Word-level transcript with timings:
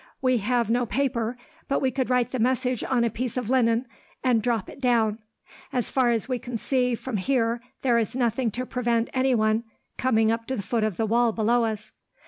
We 0.19 0.39
have 0.39 0.67
no 0.71 0.87
paper, 0.87 1.37
but 1.67 1.79
we 1.79 1.91
could 1.91 2.09
write 2.09 2.31
the 2.31 2.39
message 2.39 2.83
on 2.83 3.03
a 3.03 3.09
piece 3.11 3.37
of 3.37 3.51
linen 3.51 3.85
and 4.23 4.41
drop 4.41 4.67
it 4.67 4.81
down. 4.81 5.19
As 5.71 5.91
far 5.91 6.09
as 6.09 6.27
we 6.27 6.39
can 6.39 6.57
see, 6.57 6.95
from 6.95 7.17
here, 7.17 7.61
there 7.83 7.99
is 7.99 8.15
nothing 8.15 8.49
to 8.49 8.65
prevent 8.65 9.11
anyone 9.13 9.63
coming 9.99 10.31
up 10.31 10.47
to 10.47 10.55
the 10.55 10.63
foot 10.63 10.83
of 10.83 10.97
the 10.97 11.05
wall 11.05 11.31
below 11.33 11.65
us." 11.65 11.91